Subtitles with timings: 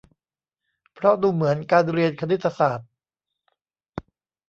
[0.93, 2.89] เพราะดูเหมือนการเรียนคณิตศาสตร์